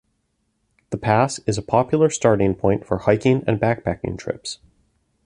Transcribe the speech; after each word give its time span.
The 0.89 0.97
pass 0.97 1.37
is 1.45 1.59
a 1.59 1.61
popular 1.61 2.09
starting 2.09 2.55
point 2.55 2.87
for 2.87 2.97
hiking 2.97 3.43
and 3.45 3.59
backpacking 3.59 4.17
trips. 4.17 4.57